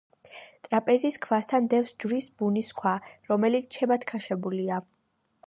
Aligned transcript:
ტრაპეზის 0.67 1.19
ქვასთან 1.25 1.67
დევს 1.73 1.91
ჯვრის 2.05 2.31
ბუნის 2.41 2.73
ქვა, 2.81 2.95
რომელიც 3.35 3.79
შებათქაშებულია. 3.81 4.83